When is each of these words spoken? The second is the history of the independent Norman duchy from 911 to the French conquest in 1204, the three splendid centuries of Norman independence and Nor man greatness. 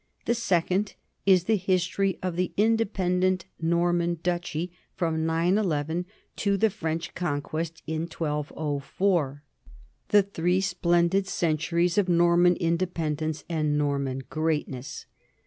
The 0.25 0.33
second 0.33 0.95
is 1.27 1.43
the 1.43 1.57
history 1.57 2.17
of 2.23 2.35
the 2.35 2.53
independent 2.57 3.45
Norman 3.61 4.17
duchy 4.23 4.71
from 4.95 5.27
911 5.27 6.07
to 6.37 6.57
the 6.57 6.71
French 6.71 7.13
conquest 7.13 7.83
in 7.85 8.07
1204, 8.07 9.43
the 10.07 10.23
three 10.23 10.59
splendid 10.59 11.27
centuries 11.27 11.99
of 11.99 12.09
Norman 12.09 12.55
independence 12.55 13.43
and 13.47 13.77
Nor 13.77 13.99
man 13.99 14.23
greatness. 14.27 15.05